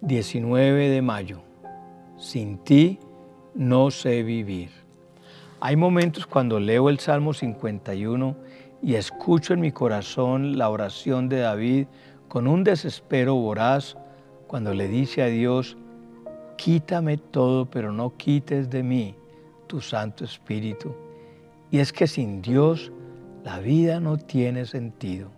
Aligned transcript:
19 0.00 0.90
de 0.90 1.02
mayo. 1.02 1.42
Sin 2.16 2.58
ti 2.58 2.98
no 3.54 3.90
sé 3.90 4.22
vivir. 4.22 4.70
Hay 5.60 5.74
momentos 5.74 6.26
cuando 6.26 6.60
leo 6.60 6.88
el 6.88 7.00
Salmo 7.00 7.34
51 7.34 8.36
y 8.80 8.94
escucho 8.94 9.54
en 9.54 9.60
mi 9.60 9.72
corazón 9.72 10.56
la 10.56 10.70
oración 10.70 11.28
de 11.28 11.40
David 11.40 11.86
con 12.28 12.46
un 12.46 12.62
desespero 12.62 13.34
voraz 13.34 13.96
cuando 14.46 14.72
le 14.72 14.86
dice 14.86 15.22
a 15.22 15.26
Dios, 15.26 15.76
quítame 16.56 17.16
todo, 17.18 17.66
pero 17.66 17.92
no 17.92 18.16
quites 18.16 18.70
de 18.70 18.84
mí 18.84 19.16
tu 19.66 19.80
Santo 19.80 20.24
Espíritu. 20.24 20.94
Y 21.72 21.80
es 21.80 21.92
que 21.92 22.06
sin 22.06 22.40
Dios 22.40 22.92
la 23.42 23.58
vida 23.58 23.98
no 23.98 24.16
tiene 24.16 24.64
sentido. 24.64 25.30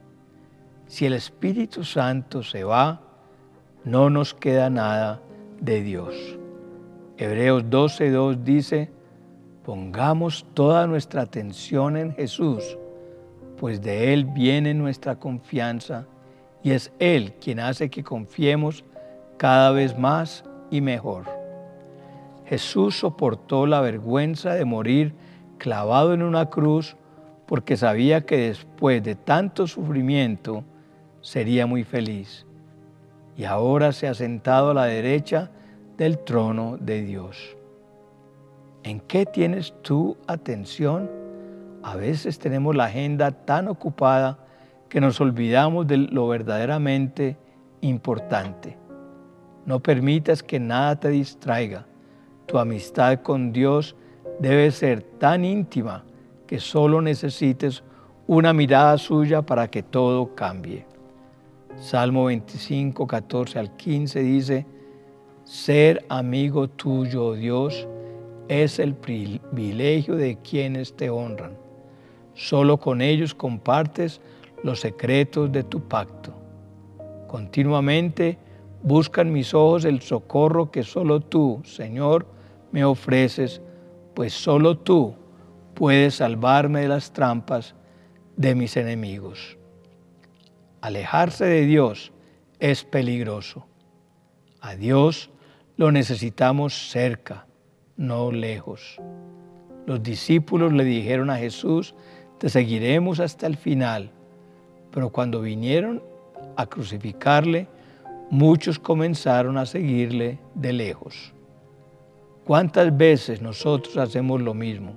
Si 0.86 1.06
el 1.06 1.14
Espíritu 1.14 1.82
Santo 1.82 2.42
se 2.42 2.62
va, 2.62 3.09
no 3.84 4.10
nos 4.10 4.34
queda 4.34 4.68
nada 4.68 5.20
de 5.60 5.82
Dios. 5.82 6.14
Hebreos 7.16 7.64
12.2 7.64 8.42
dice, 8.42 8.90
pongamos 9.64 10.46
toda 10.54 10.86
nuestra 10.86 11.22
atención 11.22 11.96
en 11.96 12.12
Jesús, 12.12 12.78
pues 13.58 13.80
de 13.82 14.12
Él 14.12 14.24
viene 14.24 14.74
nuestra 14.74 15.16
confianza 15.16 16.06
y 16.62 16.72
es 16.72 16.92
Él 16.98 17.34
quien 17.40 17.60
hace 17.60 17.90
que 17.90 18.02
confiemos 18.02 18.84
cada 19.36 19.70
vez 19.70 19.98
más 19.98 20.44
y 20.70 20.80
mejor. 20.80 21.24
Jesús 22.46 22.98
soportó 22.98 23.66
la 23.66 23.80
vergüenza 23.80 24.54
de 24.54 24.64
morir 24.64 25.14
clavado 25.58 26.14
en 26.14 26.22
una 26.22 26.50
cruz 26.50 26.96
porque 27.46 27.76
sabía 27.76 28.22
que 28.26 28.36
después 28.48 29.02
de 29.02 29.14
tanto 29.14 29.66
sufrimiento 29.66 30.64
sería 31.20 31.66
muy 31.66 31.84
feliz 31.84 32.46
y 33.36 33.44
ahora 33.44 33.92
se 33.92 34.08
ha 34.08 34.14
sentado 34.14 34.70
a 34.70 34.74
la 34.74 34.84
derecha 34.84 35.50
del 35.96 36.18
trono 36.18 36.76
de 36.78 37.02
Dios. 37.02 37.56
¿En 38.82 39.00
qué 39.00 39.26
tienes 39.26 39.74
tu 39.82 40.16
atención? 40.26 41.10
A 41.82 41.96
veces 41.96 42.38
tenemos 42.38 42.74
la 42.74 42.84
agenda 42.84 43.30
tan 43.30 43.68
ocupada 43.68 44.38
que 44.88 45.00
nos 45.00 45.20
olvidamos 45.20 45.86
de 45.86 45.98
lo 45.98 46.28
verdaderamente 46.28 47.36
importante. 47.80 48.76
No 49.66 49.80
permitas 49.80 50.42
que 50.42 50.58
nada 50.58 50.98
te 50.98 51.08
distraiga. 51.10 51.86
Tu 52.46 52.58
amistad 52.58 53.20
con 53.20 53.52
Dios 53.52 53.94
debe 54.40 54.70
ser 54.70 55.02
tan 55.02 55.44
íntima 55.44 56.04
que 56.46 56.58
solo 56.58 57.00
necesites 57.00 57.84
una 58.26 58.52
mirada 58.52 58.98
suya 58.98 59.42
para 59.42 59.68
que 59.68 59.82
todo 59.82 60.34
cambie. 60.34 60.86
Salmo 61.80 62.26
25, 62.26 63.06
14 63.06 63.58
al 63.58 63.74
15 63.74 64.20
dice, 64.20 64.66
ser 65.44 66.04
amigo 66.10 66.68
tuyo, 66.68 67.32
Dios, 67.32 67.88
es 68.48 68.78
el 68.78 68.94
privilegio 68.94 70.14
de 70.16 70.36
quienes 70.36 70.94
te 70.94 71.08
honran. 71.08 71.56
Solo 72.34 72.76
con 72.76 73.00
ellos 73.00 73.34
compartes 73.34 74.20
los 74.62 74.80
secretos 74.80 75.50
de 75.50 75.62
tu 75.62 75.80
pacto. 75.80 76.34
Continuamente 77.26 78.36
buscan 78.82 79.32
mis 79.32 79.54
ojos 79.54 79.86
el 79.86 80.02
socorro 80.02 80.70
que 80.70 80.82
solo 80.82 81.20
tú, 81.20 81.62
Señor, 81.64 82.26
me 82.72 82.84
ofreces, 82.84 83.62
pues 84.12 84.34
solo 84.34 84.76
tú 84.76 85.14
puedes 85.72 86.16
salvarme 86.16 86.82
de 86.82 86.88
las 86.88 87.10
trampas 87.10 87.74
de 88.36 88.54
mis 88.54 88.76
enemigos. 88.76 89.56
Alejarse 90.80 91.44
de 91.44 91.66
Dios 91.66 92.10
es 92.58 92.84
peligroso. 92.84 93.66
A 94.62 94.76
Dios 94.76 95.30
lo 95.76 95.92
necesitamos 95.92 96.90
cerca, 96.90 97.46
no 97.98 98.32
lejos. 98.32 98.96
Los 99.84 100.02
discípulos 100.02 100.72
le 100.72 100.84
dijeron 100.84 101.28
a 101.28 101.36
Jesús, 101.36 101.94
te 102.38 102.48
seguiremos 102.48 103.20
hasta 103.20 103.46
el 103.46 103.58
final. 103.58 104.10
Pero 104.90 105.10
cuando 105.10 105.42
vinieron 105.42 106.02
a 106.56 106.64
crucificarle, 106.64 107.68
muchos 108.30 108.78
comenzaron 108.78 109.58
a 109.58 109.66
seguirle 109.66 110.38
de 110.54 110.72
lejos. 110.72 111.34
¿Cuántas 112.46 112.96
veces 112.96 113.42
nosotros 113.42 113.98
hacemos 113.98 114.40
lo 114.40 114.54
mismo? 114.54 114.94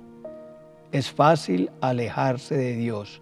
Es 0.92 1.10
fácil 1.10 1.70
alejarse 1.82 2.56
de 2.56 2.74
Dios 2.74 3.20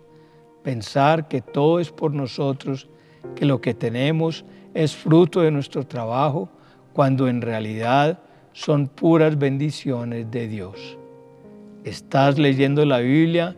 pensar 0.63 1.29
que 1.29 1.41
todo 1.41 1.81
es 1.81 1.91
por 1.91 2.13
nosotros, 2.13 2.89
que 3.35 3.45
lo 3.47 3.61
que 3.61 3.75
tenemos 3.75 4.45
es 4.75 4.97
fruto 4.97 5.41
de 5.41 5.51
nuestro 5.51 5.87
trabajo, 5.87 6.49
cuando 6.93 7.29
en 7.29 7.41
realidad 7.41 8.19
son 8.53 8.87
puras 8.87 9.39
bendiciones 9.39 10.31
de 10.31 10.49
Dios. 10.49 10.99
Estás 11.85 12.39
leyendo 12.39 12.85
la 12.85 12.99
Biblia 12.99 13.57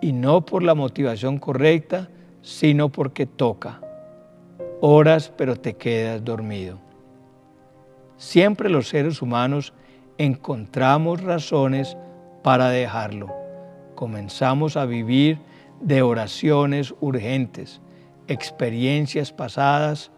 y 0.00 0.12
no 0.12 0.44
por 0.44 0.62
la 0.62 0.74
motivación 0.74 1.38
correcta, 1.38 2.08
sino 2.42 2.88
porque 2.88 3.26
toca. 3.26 3.80
Oras 4.80 5.32
pero 5.36 5.56
te 5.56 5.74
quedas 5.74 6.24
dormido. 6.24 6.78
Siempre 8.16 8.68
los 8.70 8.88
seres 8.88 9.22
humanos 9.22 9.72
encontramos 10.18 11.22
razones 11.22 11.96
para 12.42 12.70
dejarlo. 12.70 13.28
Comenzamos 13.94 14.76
a 14.76 14.86
vivir 14.86 15.38
de 15.80 16.02
oraciones 16.02 16.94
urgentes, 17.00 17.80
experiencias 18.28 19.32
pasadas, 19.32 20.10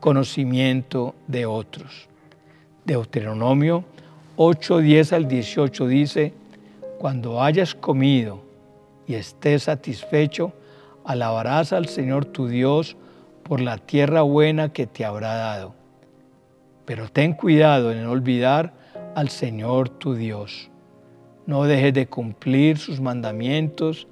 conocimiento 0.00 1.14
de 1.26 1.46
otros. 1.46 2.08
Deuteronomio 2.84 3.84
8, 4.36 4.78
10 4.78 5.12
al 5.12 5.28
18 5.28 5.86
dice, 5.86 6.32
cuando 6.98 7.42
hayas 7.42 7.74
comido 7.74 8.42
y 9.06 9.14
estés 9.14 9.64
satisfecho, 9.64 10.52
alabarás 11.04 11.72
al 11.72 11.86
Señor 11.86 12.24
tu 12.24 12.48
Dios 12.48 12.96
por 13.42 13.60
la 13.60 13.78
tierra 13.78 14.22
buena 14.22 14.72
que 14.72 14.86
te 14.86 15.04
habrá 15.04 15.34
dado. 15.34 15.74
Pero 16.84 17.08
ten 17.08 17.34
cuidado 17.34 17.92
en 17.92 18.06
olvidar 18.06 18.72
al 19.14 19.28
Señor 19.28 19.88
tu 19.88 20.14
Dios. 20.14 20.70
No 21.46 21.64
dejes 21.64 21.94
de 21.94 22.06
cumplir 22.06 22.78
sus 22.78 23.00
mandamientos, 23.00 24.08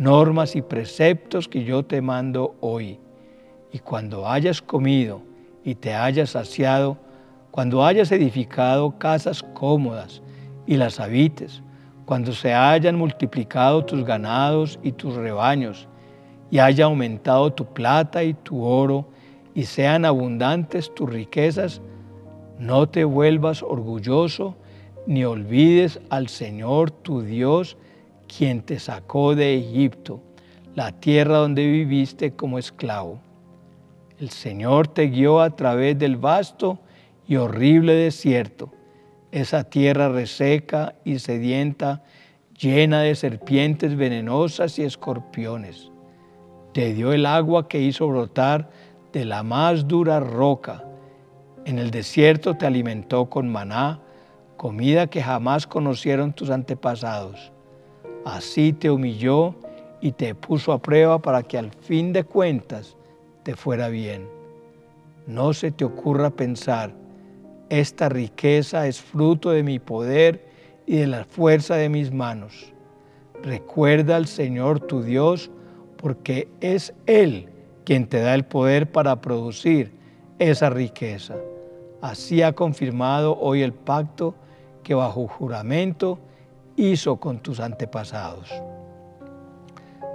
normas 0.00 0.56
y 0.56 0.62
preceptos 0.62 1.46
que 1.46 1.62
yo 1.62 1.84
te 1.84 2.00
mando 2.00 2.56
hoy. 2.60 2.98
Y 3.70 3.80
cuando 3.80 4.26
hayas 4.26 4.62
comido 4.62 5.20
y 5.62 5.74
te 5.74 5.92
hayas 5.92 6.30
saciado, 6.30 6.96
cuando 7.50 7.84
hayas 7.84 8.10
edificado 8.10 8.96
casas 8.96 9.42
cómodas 9.52 10.22
y 10.66 10.78
las 10.78 11.00
habites, 11.00 11.62
cuando 12.06 12.32
se 12.32 12.54
hayan 12.54 12.96
multiplicado 12.96 13.84
tus 13.84 14.02
ganados 14.02 14.78
y 14.82 14.92
tus 14.92 15.16
rebaños, 15.16 15.86
y 16.50 16.60
haya 16.60 16.86
aumentado 16.86 17.52
tu 17.52 17.66
plata 17.66 18.24
y 18.24 18.32
tu 18.32 18.64
oro, 18.64 19.06
y 19.54 19.64
sean 19.64 20.06
abundantes 20.06 20.94
tus 20.94 21.10
riquezas, 21.10 21.82
no 22.58 22.88
te 22.88 23.04
vuelvas 23.04 23.62
orgulloso, 23.62 24.56
ni 25.06 25.26
olvides 25.26 26.00
al 26.08 26.28
Señor 26.28 26.90
tu 26.90 27.20
Dios, 27.20 27.76
quien 28.36 28.62
te 28.62 28.78
sacó 28.78 29.34
de 29.34 29.56
Egipto, 29.56 30.22
la 30.74 30.92
tierra 30.92 31.38
donde 31.38 31.66
viviste 31.66 32.32
como 32.32 32.58
esclavo. 32.58 33.20
El 34.18 34.30
Señor 34.30 34.88
te 34.88 35.08
guió 35.08 35.40
a 35.40 35.56
través 35.56 35.98
del 35.98 36.16
vasto 36.16 36.78
y 37.26 37.36
horrible 37.36 37.94
desierto, 37.94 38.70
esa 39.32 39.64
tierra 39.64 40.08
reseca 40.08 40.94
y 41.04 41.18
sedienta, 41.18 42.04
llena 42.58 43.00
de 43.02 43.14
serpientes 43.14 43.96
venenosas 43.96 44.78
y 44.78 44.82
escorpiones. 44.82 45.90
Te 46.72 46.92
dio 46.94 47.12
el 47.12 47.26
agua 47.26 47.68
que 47.68 47.80
hizo 47.80 48.06
brotar 48.06 48.70
de 49.12 49.24
la 49.24 49.42
más 49.42 49.88
dura 49.88 50.20
roca. 50.20 50.84
En 51.64 51.78
el 51.78 51.90
desierto 51.90 52.54
te 52.54 52.66
alimentó 52.66 53.28
con 53.28 53.48
maná, 53.48 54.00
comida 54.56 55.08
que 55.08 55.22
jamás 55.22 55.66
conocieron 55.66 56.32
tus 56.32 56.50
antepasados 56.50 57.52
Así 58.24 58.72
te 58.72 58.90
humilló 58.90 59.54
y 60.00 60.12
te 60.12 60.34
puso 60.34 60.72
a 60.72 60.78
prueba 60.80 61.20
para 61.20 61.42
que 61.42 61.58
al 61.58 61.70
fin 61.70 62.12
de 62.12 62.24
cuentas 62.24 62.96
te 63.42 63.54
fuera 63.54 63.88
bien. 63.88 64.26
No 65.26 65.52
se 65.52 65.70
te 65.70 65.84
ocurra 65.84 66.30
pensar, 66.30 66.92
esta 67.68 68.08
riqueza 68.08 68.86
es 68.86 69.00
fruto 69.00 69.50
de 69.50 69.62
mi 69.62 69.78
poder 69.78 70.44
y 70.86 70.96
de 70.96 71.06
la 71.06 71.24
fuerza 71.24 71.76
de 71.76 71.88
mis 71.88 72.12
manos. 72.12 72.72
Recuerda 73.42 74.16
al 74.16 74.26
Señor 74.26 74.80
tu 74.80 75.02
Dios, 75.02 75.50
porque 75.96 76.48
es 76.60 76.92
Él 77.06 77.48
quien 77.84 78.06
te 78.06 78.20
da 78.20 78.34
el 78.34 78.44
poder 78.44 78.90
para 78.90 79.20
producir 79.20 79.92
esa 80.38 80.68
riqueza. 80.68 81.36
Así 82.00 82.42
ha 82.42 82.52
confirmado 82.54 83.38
hoy 83.38 83.62
el 83.62 83.72
pacto 83.72 84.34
que 84.82 84.94
bajo 84.94 85.28
juramento 85.28 86.18
hizo 86.80 87.16
con 87.16 87.40
tus 87.40 87.60
antepasados. 87.60 88.50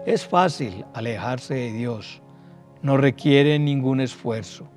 Es 0.06 0.26
fácil 0.26 0.86
alejarse 0.94 1.54
de 1.54 1.72
Dios, 1.72 2.22
no 2.82 2.98
requiere 2.98 3.58
ningún 3.60 4.02
esfuerzo. 4.02 4.68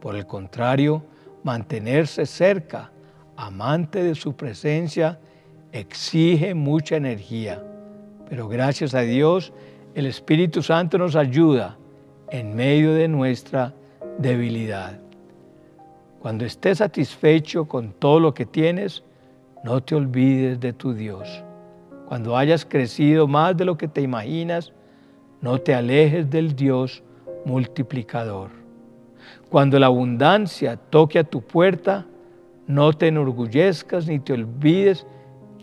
Por 0.00 0.16
el 0.16 0.26
contrario, 0.26 1.02
mantenerse 1.42 2.26
cerca, 2.26 2.92
amante 3.36 4.02
de 4.02 4.14
su 4.14 4.34
presencia, 4.36 5.18
exige 5.72 6.54
mucha 6.54 6.96
energía. 6.96 7.62
Pero 8.28 8.48
gracias 8.48 8.94
a 8.94 9.00
Dios, 9.00 9.52
el 9.94 10.06
Espíritu 10.06 10.62
Santo 10.62 10.98
nos 10.98 11.16
ayuda 11.16 11.76
en 12.30 12.54
medio 12.54 12.92
de 12.94 13.08
nuestra 13.08 13.74
debilidad. 14.18 14.98
Cuando 16.20 16.44
estés 16.44 16.78
satisfecho 16.78 17.66
con 17.66 17.92
todo 17.92 18.20
lo 18.20 18.34
que 18.34 18.46
tienes, 18.46 19.04
no 19.66 19.82
te 19.82 19.96
olvides 19.96 20.60
de 20.60 20.72
tu 20.72 20.94
Dios. 20.94 21.42
Cuando 22.06 22.36
hayas 22.36 22.64
crecido 22.64 23.26
más 23.26 23.56
de 23.56 23.64
lo 23.64 23.76
que 23.76 23.88
te 23.88 24.00
imaginas, 24.00 24.72
no 25.40 25.60
te 25.60 25.74
alejes 25.74 26.30
del 26.30 26.54
Dios 26.54 27.02
multiplicador. 27.44 28.50
Cuando 29.50 29.80
la 29.80 29.86
abundancia 29.86 30.76
toque 30.76 31.18
a 31.18 31.24
tu 31.24 31.42
puerta, 31.42 32.06
no 32.68 32.92
te 32.92 33.08
enorgullezcas 33.08 34.06
ni 34.06 34.20
te 34.20 34.34
olvides 34.34 35.04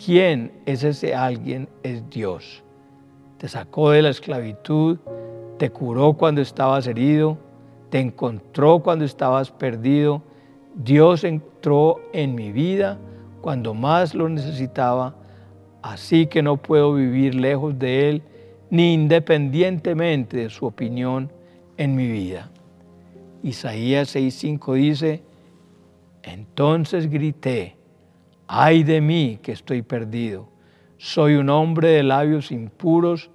quién 0.06 0.52
es 0.66 0.84
ese 0.84 1.16
alguien, 1.16 1.70
es 1.82 2.10
Dios. 2.10 2.62
Te 3.38 3.48
sacó 3.48 3.92
de 3.92 4.02
la 4.02 4.10
esclavitud, 4.10 4.98
te 5.58 5.70
curó 5.70 6.12
cuando 6.12 6.42
estabas 6.42 6.88
herido, 6.88 7.38
te 7.90 8.02
encontró 8.02 8.80
cuando 8.80 9.06
estabas 9.06 9.50
perdido. 9.50 10.22
Dios 10.76 11.24
entró 11.24 12.02
en 12.12 12.36
mi 12.36 12.52
vida 12.52 13.00
cuando 13.44 13.74
más 13.74 14.16
lo 14.16 14.30
necesitaba, 14.30 15.16
así 15.82 16.28
que 16.28 16.42
no 16.42 16.56
puedo 16.56 16.94
vivir 16.94 17.36
lejos 17.36 17.78
de 17.78 18.08
Él 18.10 18.24
ni 18.70 18.94
independientemente 18.94 20.38
de 20.38 20.50
su 20.50 20.66
opinión 20.66 21.30
en 21.76 21.94
mi 21.94 22.08
vida. 22.08 22.50
Isaías 23.44 24.16
6:5 24.16 24.76
dice, 24.76 25.24
entonces 26.24 27.10
grité, 27.10 27.76
ay 28.48 28.84
de 28.84 29.02
mí 29.02 29.40
que 29.42 29.52
estoy 29.52 29.82
perdido, 29.82 30.48
soy 30.96 31.36
un 31.36 31.50
hombre 31.50 31.90
de 31.90 32.04
labios 32.04 32.50
impuros 32.50 33.30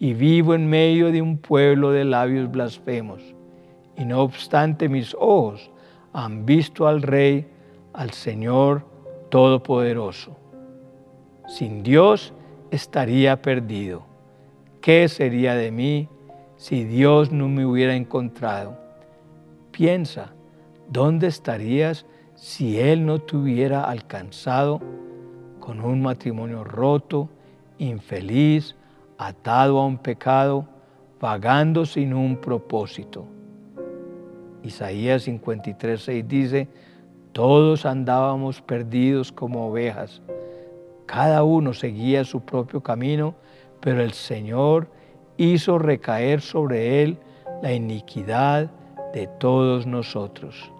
y 0.00 0.12
vivo 0.14 0.56
en 0.56 0.68
medio 0.68 1.12
de 1.12 1.22
un 1.22 1.38
pueblo 1.38 1.92
de 1.92 2.04
labios 2.04 2.50
blasfemos. 2.50 3.22
Y 3.96 4.06
no 4.06 4.22
obstante 4.22 4.88
mis 4.88 5.14
ojos 5.14 5.70
han 6.12 6.46
visto 6.46 6.88
al 6.88 7.00
Rey, 7.00 7.46
al 7.92 8.10
Señor 8.10 8.90
Todopoderoso. 9.32 10.36
Sin 11.48 11.82
Dios 11.82 12.34
estaría 12.70 13.40
perdido. 13.40 14.02
¿Qué 14.82 15.08
sería 15.08 15.54
de 15.54 15.70
mí 15.70 16.10
si 16.58 16.84
Dios 16.84 17.32
no 17.32 17.48
me 17.48 17.64
hubiera 17.64 17.96
encontrado? 17.96 18.76
Piensa, 19.70 20.34
¿dónde 20.90 21.28
estarías 21.28 22.04
si 22.34 22.78
Él 22.78 23.06
no 23.06 23.22
te 23.22 23.38
hubiera 23.38 23.84
alcanzado 23.84 24.82
con 25.60 25.80
un 25.80 26.02
matrimonio 26.02 26.62
roto, 26.62 27.30
infeliz, 27.78 28.76
atado 29.16 29.78
a 29.78 29.86
un 29.86 29.96
pecado, 29.96 30.68
vagando 31.18 31.86
sin 31.86 32.12
un 32.12 32.36
propósito. 32.36 33.24
Isaías 34.62 35.22
53, 35.22 36.28
dice, 36.28 36.68
todos 37.32 37.86
andábamos 37.86 38.60
perdidos 38.62 39.32
como 39.32 39.68
ovejas, 39.68 40.22
cada 41.06 41.42
uno 41.42 41.74
seguía 41.74 42.24
su 42.24 42.40
propio 42.40 42.82
camino, 42.82 43.34
pero 43.80 44.02
el 44.02 44.12
Señor 44.12 44.88
hizo 45.36 45.78
recaer 45.78 46.40
sobre 46.40 47.02
él 47.02 47.18
la 47.62 47.72
iniquidad 47.72 48.70
de 49.12 49.26
todos 49.26 49.86
nosotros. 49.86 50.70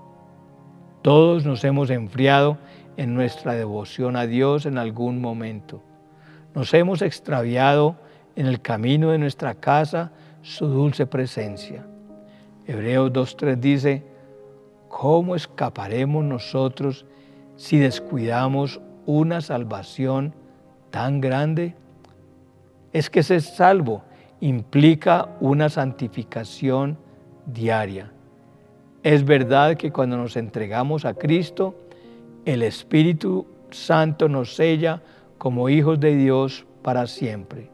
Todos 1.02 1.44
nos 1.44 1.64
hemos 1.64 1.90
enfriado 1.90 2.58
en 2.96 3.14
nuestra 3.14 3.54
devoción 3.54 4.16
a 4.16 4.26
Dios 4.26 4.66
en 4.66 4.78
algún 4.78 5.20
momento. 5.20 5.82
Nos 6.54 6.72
hemos 6.74 7.02
extraviado 7.02 7.96
en 8.36 8.46
el 8.46 8.60
camino 8.60 9.10
de 9.10 9.18
nuestra 9.18 9.54
casa 9.54 10.12
su 10.42 10.66
dulce 10.66 11.06
presencia. 11.06 11.84
Hebreos 12.66 13.12
2.3 13.12 13.56
dice, 13.56 14.11
¿cómo 14.92 15.34
escaparemos 15.34 16.22
nosotros 16.22 17.06
si 17.56 17.78
descuidamos 17.78 18.78
una 19.06 19.40
salvación 19.40 20.34
tan 20.90 21.22
grande? 21.22 21.74
Es 22.92 23.08
que 23.08 23.22
ser 23.22 23.40
salvo 23.40 24.02
implica 24.40 25.30
una 25.40 25.70
santificación 25.70 26.98
diaria. 27.46 28.12
Es 29.02 29.24
verdad 29.24 29.76
que 29.78 29.90
cuando 29.90 30.18
nos 30.18 30.36
entregamos 30.36 31.06
a 31.06 31.14
Cristo, 31.14 31.74
el 32.44 32.62
Espíritu 32.62 33.46
Santo 33.70 34.28
nos 34.28 34.54
sella 34.54 35.02
como 35.38 35.70
hijos 35.70 36.00
de 36.00 36.14
Dios 36.16 36.66
para 36.82 37.06
siempre. 37.06 37.70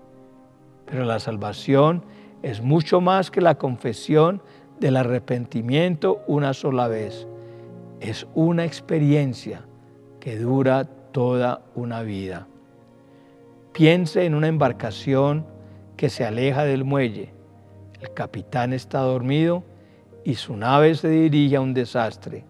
Pero 0.86 1.04
la 1.04 1.18
salvación 1.18 2.04
es 2.42 2.62
mucho 2.62 3.00
más 3.00 3.32
que 3.32 3.40
la 3.40 3.56
confesión 3.56 4.40
del 4.80 4.96
arrepentimiento 4.96 6.22
una 6.26 6.54
sola 6.54 6.88
vez. 6.88 7.26
Es 8.00 8.26
una 8.34 8.64
experiencia 8.64 9.62
que 10.20 10.38
dura 10.38 10.84
toda 10.84 11.62
una 11.74 12.02
vida. 12.02 12.46
Piense 13.72 14.24
en 14.24 14.34
una 14.34 14.48
embarcación 14.48 15.46
que 15.96 16.10
se 16.10 16.24
aleja 16.24 16.64
del 16.64 16.84
muelle. 16.84 17.32
El 18.00 18.12
capitán 18.12 18.72
está 18.72 19.00
dormido 19.00 19.64
y 20.24 20.34
su 20.34 20.56
nave 20.56 20.94
se 20.94 21.08
dirige 21.08 21.56
a 21.56 21.60
un 21.60 21.74
desastre. 21.74 22.44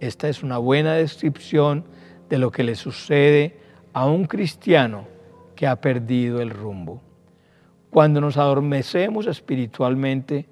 Esta 0.00 0.28
es 0.28 0.42
una 0.42 0.58
buena 0.58 0.94
descripción 0.94 1.84
de 2.28 2.38
lo 2.38 2.50
que 2.50 2.64
le 2.64 2.74
sucede 2.74 3.58
a 3.92 4.06
un 4.06 4.24
cristiano 4.24 5.06
que 5.54 5.66
ha 5.66 5.80
perdido 5.80 6.40
el 6.40 6.50
rumbo. 6.50 7.00
Cuando 7.90 8.20
nos 8.20 8.36
adormecemos 8.36 9.26
espiritualmente, 9.26 10.46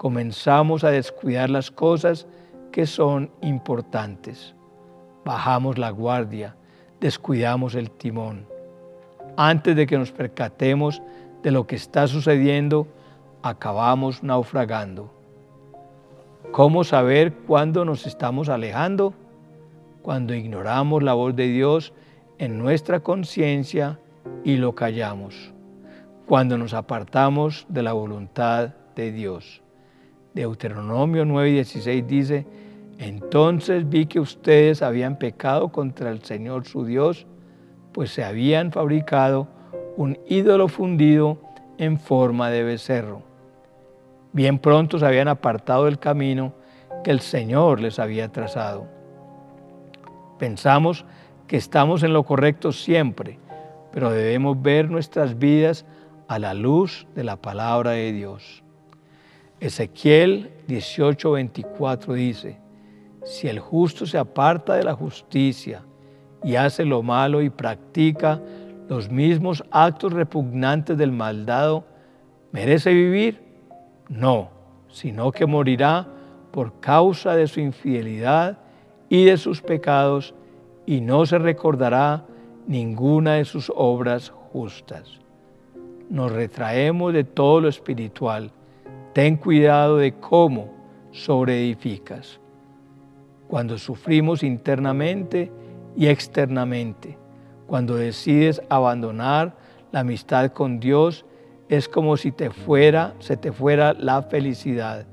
comenzamos 0.00 0.82
a 0.82 0.88
descuidar 0.88 1.50
las 1.50 1.70
cosas 1.70 2.26
que 2.72 2.86
son 2.86 3.30
importantes. 3.42 4.54
Bajamos 5.26 5.76
la 5.76 5.90
guardia, 5.90 6.56
descuidamos 7.00 7.74
el 7.74 7.90
timón. 7.90 8.46
Antes 9.36 9.76
de 9.76 9.86
que 9.86 9.98
nos 9.98 10.10
percatemos 10.10 11.02
de 11.42 11.50
lo 11.50 11.66
que 11.66 11.76
está 11.76 12.06
sucediendo, 12.08 12.86
acabamos 13.42 14.22
naufragando. 14.22 15.12
¿Cómo 16.50 16.82
saber 16.82 17.34
cuándo 17.34 17.84
nos 17.84 18.06
estamos 18.06 18.48
alejando? 18.48 19.12
Cuando 20.00 20.32
ignoramos 20.32 21.02
la 21.02 21.12
voz 21.12 21.36
de 21.36 21.48
Dios 21.48 21.92
en 22.38 22.56
nuestra 22.58 23.00
conciencia 23.00 24.00
y 24.44 24.56
lo 24.56 24.74
callamos 24.74 25.52
cuando 26.26 26.56
nos 26.56 26.72
apartamos 26.72 27.66
de 27.68 27.82
la 27.82 27.92
voluntad 27.92 28.70
de 28.96 29.12
Dios. 29.12 29.60
Deuteronomio 30.34 31.24
9:16 31.24 32.06
dice, 32.06 32.46
entonces 32.98 33.88
vi 33.88 34.06
que 34.06 34.20
ustedes 34.20 34.82
habían 34.82 35.18
pecado 35.18 35.70
contra 35.70 36.10
el 36.10 36.22
Señor 36.22 36.66
su 36.66 36.84
Dios, 36.84 37.26
pues 37.92 38.12
se 38.12 38.22
habían 38.22 38.72
fabricado 38.72 39.48
un 39.96 40.18
ídolo 40.28 40.68
fundido 40.68 41.38
en 41.78 41.98
forma 41.98 42.50
de 42.50 42.62
becerro. 42.62 43.22
Bien 44.32 44.58
pronto 44.58 44.98
se 44.98 45.06
habían 45.06 45.28
apartado 45.28 45.86
del 45.86 45.98
camino 45.98 46.52
que 47.02 47.10
el 47.10 47.20
Señor 47.20 47.80
les 47.80 47.98
había 47.98 48.28
trazado. 48.28 48.86
Pensamos 50.38 51.04
que 51.46 51.56
estamos 51.56 52.02
en 52.02 52.12
lo 52.12 52.22
correcto 52.22 52.70
siempre, 52.70 53.38
pero 53.92 54.10
debemos 54.10 54.60
ver 54.62 54.90
nuestras 54.90 55.38
vidas 55.38 55.84
a 56.28 56.38
la 56.38 56.54
luz 56.54 57.08
de 57.14 57.24
la 57.24 57.36
palabra 57.36 57.92
de 57.92 58.12
Dios. 58.12 58.62
Ezequiel 59.60 60.50
18:24 60.66 62.14
dice, 62.14 62.58
si 63.24 63.46
el 63.46 63.60
justo 63.60 64.06
se 64.06 64.16
aparta 64.18 64.74
de 64.74 64.84
la 64.84 64.94
justicia 64.94 65.82
y 66.42 66.56
hace 66.56 66.84
lo 66.84 67.02
malo 67.02 67.42
y 67.42 67.50
practica 67.50 68.40
los 68.88 69.10
mismos 69.10 69.62
actos 69.70 70.12
repugnantes 70.12 70.96
del 70.96 71.12
maldado, 71.12 71.84
¿merece 72.50 72.92
vivir? 72.92 73.42
No, 74.08 74.50
sino 74.88 75.30
que 75.30 75.46
morirá 75.46 76.08
por 76.50 76.80
causa 76.80 77.36
de 77.36 77.46
su 77.46 77.60
infidelidad 77.60 78.58
y 79.08 79.24
de 79.24 79.36
sus 79.36 79.60
pecados, 79.60 80.34
y 80.86 81.00
no 81.00 81.26
se 81.26 81.38
recordará 81.38 82.24
ninguna 82.66 83.34
de 83.34 83.44
sus 83.44 83.70
obras 83.74 84.30
justas 84.52 85.20
nos 86.10 86.32
retraemos 86.32 87.12
de 87.12 87.24
todo 87.24 87.60
lo 87.60 87.68
espiritual. 87.68 88.50
Ten 89.12 89.36
cuidado 89.36 89.96
de 89.96 90.12
cómo 90.12 90.70
sobreedificas. 91.10 92.40
Cuando 93.48 93.78
sufrimos 93.78 94.42
internamente 94.44 95.50
y 95.96 96.06
externamente, 96.06 97.18
cuando 97.66 97.96
decides 97.96 98.62
abandonar 98.68 99.56
la 99.90 100.00
amistad 100.00 100.52
con 100.52 100.78
Dios, 100.78 101.24
es 101.68 101.88
como 101.88 102.16
si 102.16 102.30
te 102.30 102.50
fuera, 102.50 103.14
se 103.18 103.36
te 103.36 103.52
fuera 103.52 103.92
la 103.94 104.22
felicidad. 104.22 105.06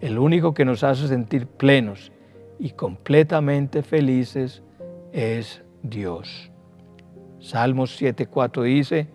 El 0.00 0.18
único 0.18 0.54
que 0.54 0.64
nos 0.64 0.84
hace 0.84 1.08
sentir 1.08 1.46
plenos 1.46 2.12
y 2.58 2.70
completamente 2.70 3.82
felices 3.82 4.62
es 5.12 5.62
Dios. 5.82 6.50
Salmos 7.40 8.00
7.4 8.00 8.62
dice, 8.62 9.08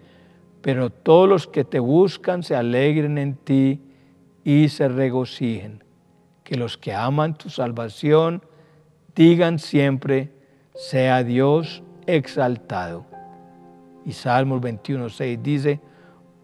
pero 0.61 0.89
todos 0.89 1.27
los 1.27 1.47
que 1.47 1.63
te 1.63 1.79
buscan 1.79 2.43
se 2.43 2.55
alegren 2.55 3.17
en 3.17 3.35
ti 3.35 3.81
y 4.49 4.67
se 4.67 4.87
regocijen. 4.87 5.83
Que 6.43 6.55
los 6.55 6.75
que 6.75 6.91
aman 6.91 7.35
tu 7.35 7.51
salvación 7.51 8.41
digan 9.13 9.59
siempre, 9.59 10.31
sea 10.73 11.23
Dios 11.23 11.83
exaltado. 12.07 13.05
Y 14.07 14.13
Salmos 14.13 14.59
21.6 14.59 15.41
dice, 15.43 15.79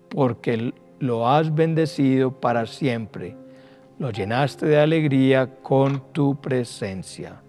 porque 0.08 0.72
lo 1.00 1.28
has 1.28 1.56
bendecido 1.56 2.40
para 2.40 2.68
siempre, 2.68 3.36
lo 3.98 4.12
llenaste 4.12 4.68
de 4.68 4.78
alegría 4.78 5.56
con 5.64 6.14
tu 6.14 6.40
presencia. 6.40 7.42